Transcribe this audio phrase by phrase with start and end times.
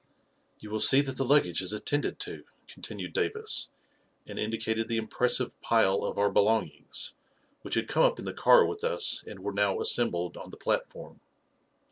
[0.61, 3.69] "You will see that the luggage is attended to," continued Davis,
[4.25, 7.13] and indicated the impressive pile of our belongings,
[7.61, 10.57] which had come up in the car with us and were now assembled on the
[10.57, 11.19] platform.